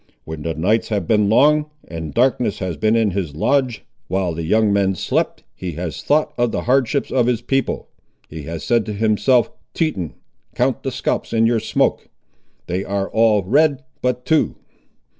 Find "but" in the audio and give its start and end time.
14.01-14.25